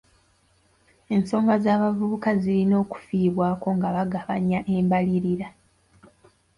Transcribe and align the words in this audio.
Ensonga 1.15 1.53
z'abavubuka 1.63 2.29
zirina 2.41 2.75
okufiibwako 2.83 3.67
nga 3.77 3.87
bagabanya 3.95 4.59
embalirira. 4.75 5.47